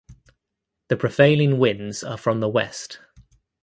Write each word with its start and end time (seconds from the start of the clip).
The 0.87 0.97
prevailing 0.97 1.59
winds 1.59 2.03
are 2.03 2.17
from 2.17 2.39
the 2.39 2.49
west. 2.49 3.01